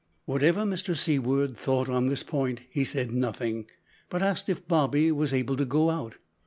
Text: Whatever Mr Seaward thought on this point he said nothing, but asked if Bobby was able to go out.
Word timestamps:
Whatever 0.25 0.61
Mr 0.63 0.97
Seaward 0.97 1.55
thought 1.55 1.87
on 1.87 2.07
this 2.07 2.23
point 2.23 2.61
he 2.71 2.83
said 2.83 3.11
nothing, 3.11 3.67
but 4.09 4.23
asked 4.23 4.49
if 4.49 4.67
Bobby 4.67 5.11
was 5.11 5.31
able 5.31 5.55
to 5.57 5.63
go 5.65 5.91
out. 5.91 6.15